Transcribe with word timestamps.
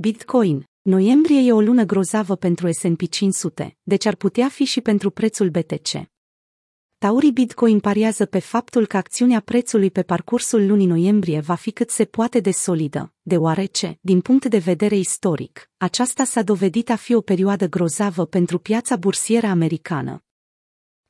Bitcoin. 0.00 0.64
Noiembrie 0.82 1.40
e 1.40 1.52
o 1.52 1.60
lună 1.60 1.84
grozavă 1.84 2.36
pentru 2.36 2.72
S&P 2.72 3.08
500, 3.08 3.76
deci 3.82 4.06
ar 4.06 4.14
putea 4.14 4.48
fi 4.48 4.64
și 4.64 4.80
pentru 4.80 5.10
prețul 5.10 5.50
BTC. 5.50 5.88
Taurii 6.98 7.32
Bitcoin 7.32 7.80
pariază 7.80 8.26
pe 8.26 8.38
faptul 8.38 8.86
că 8.86 8.96
acțiunea 8.96 9.40
prețului 9.40 9.90
pe 9.90 10.02
parcursul 10.02 10.66
lunii 10.66 10.86
noiembrie 10.86 11.40
va 11.40 11.54
fi 11.54 11.70
cât 11.70 11.90
se 11.90 12.04
poate 12.04 12.40
de 12.40 12.50
solidă, 12.50 13.12
deoarece, 13.22 13.98
din 14.00 14.20
punct 14.20 14.46
de 14.46 14.58
vedere 14.58 14.96
istoric, 14.96 15.70
aceasta 15.76 16.24
s-a 16.24 16.42
dovedit 16.42 16.90
a 16.90 16.96
fi 16.96 17.14
o 17.14 17.20
perioadă 17.20 17.66
grozavă 17.66 18.26
pentru 18.26 18.58
piața 18.58 18.96
bursieră 18.96 19.46
americană. 19.46 20.24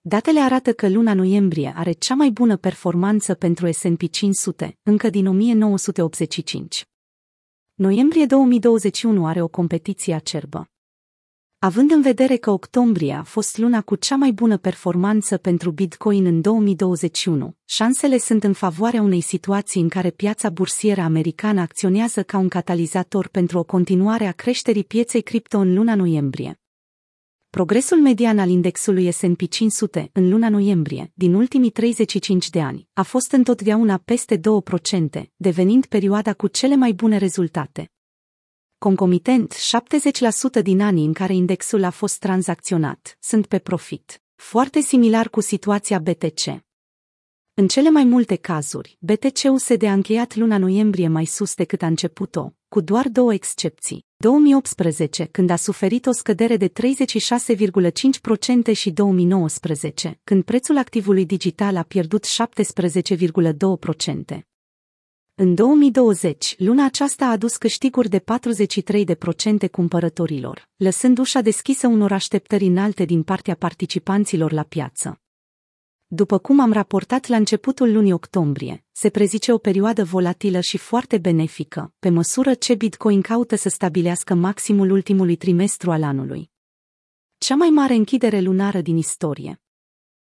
Datele 0.00 0.40
arată 0.40 0.72
că 0.72 0.88
luna 0.88 1.14
noiembrie 1.14 1.72
are 1.76 1.92
cea 1.92 2.14
mai 2.14 2.30
bună 2.30 2.56
performanță 2.56 3.34
pentru 3.34 3.72
S&P 3.72 4.10
500, 4.10 4.78
încă 4.82 5.10
din 5.10 5.26
1985. 5.26 6.86
Noiembrie 7.80 8.26
2021 8.26 9.26
are 9.26 9.42
o 9.42 9.48
competiție 9.48 10.14
acerbă. 10.14 10.70
Având 11.58 11.90
în 11.90 12.02
vedere 12.02 12.36
că 12.36 12.50
octombrie 12.50 13.12
a 13.12 13.22
fost 13.22 13.58
luna 13.58 13.80
cu 13.80 13.96
cea 13.96 14.16
mai 14.16 14.32
bună 14.32 14.56
performanță 14.56 15.36
pentru 15.36 15.70
Bitcoin 15.70 16.24
în 16.24 16.40
2021, 16.40 17.56
șansele 17.64 18.18
sunt 18.18 18.44
în 18.44 18.52
favoarea 18.52 19.02
unei 19.02 19.20
situații 19.20 19.80
în 19.80 19.88
care 19.88 20.10
piața 20.10 20.50
bursieră 20.50 21.00
americană 21.00 21.60
acționează 21.60 22.22
ca 22.22 22.38
un 22.38 22.48
catalizator 22.48 23.28
pentru 23.28 23.58
o 23.58 23.62
continuare 23.62 24.26
a 24.26 24.32
creșterii 24.32 24.84
pieței 24.84 25.22
cripto 25.22 25.58
în 25.58 25.74
luna 25.74 25.94
noiembrie. 25.94 26.60
Progresul 27.50 28.00
median 28.00 28.38
al 28.38 28.48
indexului 28.48 29.10
S&P 29.10 29.48
500 29.48 30.10
în 30.12 30.28
luna 30.28 30.48
noiembrie 30.48 31.12
din 31.14 31.34
ultimii 31.34 31.70
35 31.70 32.50
de 32.50 32.60
ani 32.60 32.88
a 32.92 33.02
fost 33.02 33.32
întotdeauna 33.32 33.98
peste 33.98 34.36
2%, 34.36 34.40
devenind 35.36 35.86
perioada 35.86 36.34
cu 36.34 36.46
cele 36.46 36.76
mai 36.76 36.92
bune 36.92 37.16
rezultate. 37.16 37.92
Concomitent, 38.78 39.54
70% 40.58 40.62
din 40.62 40.80
anii 40.80 41.04
în 41.04 41.12
care 41.12 41.34
indexul 41.34 41.84
a 41.84 41.90
fost 41.90 42.18
tranzacționat 42.18 43.16
sunt 43.20 43.46
pe 43.46 43.58
profit, 43.58 44.22
foarte 44.34 44.80
similar 44.80 45.28
cu 45.28 45.40
situația 45.40 45.98
BTC. 45.98 46.44
În 47.54 47.68
cele 47.68 47.90
mai 47.90 48.04
multe 48.04 48.36
cazuri, 48.36 48.98
BTC-USD 49.00 49.82
a 49.82 49.92
încheiat 49.92 50.34
luna 50.34 50.58
noiembrie 50.58 51.08
mai 51.08 51.24
sus 51.24 51.54
decât 51.54 51.82
a 51.82 51.86
început-o, 51.86 52.50
cu 52.68 52.80
doar 52.80 53.08
două 53.08 53.32
excepții. 53.32 54.07
2018, 54.20 55.24
când 55.24 55.50
a 55.50 55.56
suferit 55.56 56.06
o 56.06 56.12
scădere 56.12 56.56
de 56.56 56.68
36,5% 56.68 56.72
și 58.72 58.90
2019, 58.90 60.20
când 60.24 60.44
prețul 60.44 60.78
activului 60.78 61.26
digital 61.26 61.76
a 61.76 61.82
pierdut 61.82 62.26
17,2%. 62.26 62.30
În 65.34 65.54
2020, 65.54 66.54
luna 66.58 66.84
aceasta 66.84 67.24
a 67.24 67.30
adus 67.30 67.56
câștiguri 67.56 68.08
de 68.08 68.24
43% 69.66 69.70
cumpărătorilor, 69.70 70.68
lăsând 70.76 71.18
ușa 71.18 71.40
deschisă 71.40 71.86
unor 71.86 72.12
așteptări 72.12 72.64
înalte 72.64 73.04
din 73.04 73.22
partea 73.22 73.54
participanților 73.54 74.52
la 74.52 74.62
piață. 74.62 75.20
După 76.10 76.38
cum 76.38 76.60
am 76.60 76.72
raportat 76.72 77.26
la 77.26 77.36
începutul 77.36 77.92
lunii 77.92 78.12
octombrie, 78.12 78.84
se 78.92 79.10
prezice 79.10 79.52
o 79.52 79.58
perioadă 79.58 80.04
volatilă 80.04 80.60
și 80.60 80.78
foarte 80.78 81.18
benefică, 81.18 81.94
pe 81.98 82.08
măsură 82.08 82.54
ce 82.54 82.74
Bitcoin 82.74 83.20
caută 83.20 83.56
să 83.56 83.68
stabilească 83.68 84.34
maximul 84.34 84.90
ultimului 84.90 85.36
trimestru 85.36 85.90
al 85.90 86.02
anului. 86.02 86.50
Cea 87.38 87.54
mai 87.54 87.68
mare 87.68 87.94
închidere 87.94 88.40
lunară 88.40 88.80
din 88.80 88.96
istorie. 88.96 89.60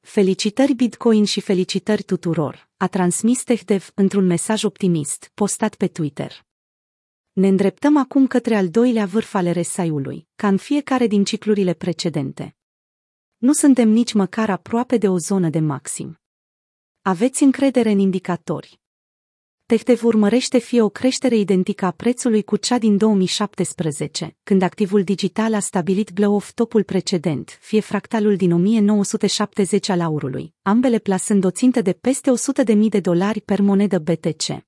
Felicitări 0.00 0.74
Bitcoin 0.74 1.24
și 1.24 1.40
felicitări 1.40 2.02
tuturor, 2.02 2.68
a 2.76 2.86
transmis 2.86 3.42
TechDev 3.42 3.90
într-un 3.94 4.26
mesaj 4.26 4.64
optimist, 4.64 5.30
postat 5.34 5.74
pe 5.74 5.86
Twitter. 5.86 6.46
Ne 7.32 7.48
îndreptăm 7.48 7.96
acum 7.96 8.26
către 8.26 8.56
al 8.56 8.68
doilea 8.68 9.06
vârf 9.06 9.34
al 9.34 9.52
RSI-ului, 9.52 10.28
ca 10.36 10.48
în 10.48 10.56
fiecare 10.56 11.06
din 11.06 11.24
ciclurile 11.24 11.72
precedente. 11.72 12.56
Nu 13.36 13.52
suntem 13.52 13.88
nici 13.88 14.12
măcar 14.12 14.50
aproape 14.50 14.96
de 14.96 15.08
o 15.08 15.18
zonă 15.18 15.48
de 15.48 15.58
maxim. 15.58 16.20
Aveți 17.02 17.42
încredere 17.42 17.90
în 17.90 17.98
indicatori. 17.98 18.80
Techdev 19.66 20.04
urmărește 20.04 20.58
fie 20.58 20.82
o 20.82 20.88
creștere 20.88 21.36
identică 21.36 21.84
a 21.84 21.90
prețului 21.90 22.42
cu 22.42 22.56
cea 22.56 22.78
din 22.78 22.96
2017, 22.96 24.36
când 24.42 24.62
activul 24.62 25.04
digital 25.04 25.54
a 25.54 25.58
stabilit 25.58 26.10
blow-off 26.10 26.52
topul 26.52 26.82
precedent, 26.82 27.58
fie 27.60 27.80
fractalul 27.80 28.36
din 28.36 28.52
1970 28.52 29.88
al 29.88 30.00
aurului, 30.00 30.54
ambele 30.62 30.98
plasând 30.98 31.44
o 31.44 31.50
țintă 31.50 31.80
de 31.80 31.92
peste 31.92 32.30
100.000 32.66 32.88
de 32.88 33.00
dolari 33.00 33.40
per 33.40 33.60
monedă 33.60 33.98
BTC. 33.98 34.64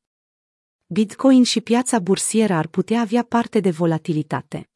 Bitcoin 0.87 1.43
și 1.43 1.61
piața 1.61 1.99
bursieră 1.99 2.53
ar 2.53 2.67
putea 2.67 3.01
avea 3.01 3.23
parte 3.23 3.61
de 3.61 3.71
volatilitate. 3.71 4.71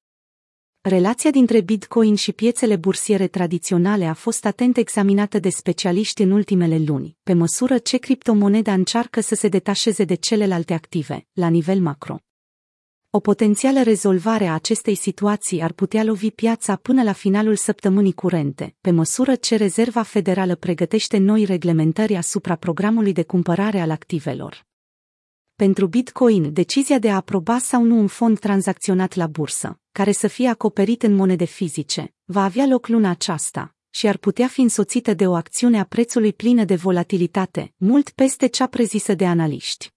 Relația 0.84 1.30
dintre 1.30 1.60
Bitcoin 1.60 2.14
și 2.14 2.32
piețele 2.32 2.76
bursiere 2.76 3.26
tradiționale 3.26 4.06
a 4.06 4.14
fost 4.14 4.44
atent 4.44 4.76
examinată 4.76 5.38
de 5.38 5.48
specialiști 5.48 6.22
în 6.22 6.30
ultimele 6.30 6.78
luni, 6.86 7.16
pe 7.22 7.32
măsură 7.32 7.78
ce 7.78 7.96
criptomoneda 7.96 8.72
încearcă 8.72 9.20
să 9.20 9.34
se 9.34 9.48
detașeze 9.48 10.04
de 10.04 10.14
celelalte 10.14 10.74
active, 10.74 11.26
la 11.32 11.48
nivel 11.48 11.80
macro. 11.80 12.16
O 13.10 13.20
potențială 13.20 13.82
rezolvare 13.82 14.46
a 14.46 14.54
acestei 14.54 14.94
situații 14.94 15.62
ar 15.62 15.72
putea 15.72 16.04
lovi 16.04 16.30
piața 16.30 16.76
până 16.76 17.02
la 17.02 17.12
finalul 17.12 17.56
săptămânii 17.56 18.12
curente, 18.12 18.74
pe 18.80 18.90
măsură 18.90 19.34
ce 19.34 19.56
Rezerva 19.56 20.02
Federală 20.02 20.54
pregătește 20.54 21.18
noi 21.18 21.44
reglementări 21.44 22.16
asupra 22.16 22.56
programului 22.56 23.12
de 23.12 23.22
cumpărare 23.22 23.80
al 23.80 23.90
activelor. 23.90 24.66
Pentru 25.54 25.86
Bitcoin, 25.86 26.52
decizia 26.52 26.98
de 26.98 27.10
a 27.10 27.14
aproba 27.14 27.58
sau 27.58 27.82
nu 27.82 27.98
un 27.98 28.06
fond 28.06 28.38
tranzacționat 28.38 29.14
la 29.14 29.26
bursă, 29.26 29.76
care 29.92 30.12
să 30.12 30.28
fie 30.28 30.48
acoperit 30.48 31.02
în 31.02 31.14
monede 31.14 31.44
fizice, 31.44 32.14
va 32.24 32.44
avea 32.44 32.66
loc 32.66 32.86
luna 32.88 33.10
aceasta 33.10 33.74
și 33.90 34.06
ar 34.06 34.16
putea 34.16 34.48
fi 34.48 34.60
însoțită 34.60 35.14
de 35.14 35.26
o 35.26 35.34
acțiune 35.34 35.78
a 35.78 35.84
prețului 35.84 36.32
plină 36.32 36.64
de 36.64 36.74
volatilitate, 36.74 37.72
mult 37.76 38.10
peste 38.10 38.46
cea 38.46 38.66
prezisă 38.66 39.14
de 39.14 39.26
analiști. 39.26 39.91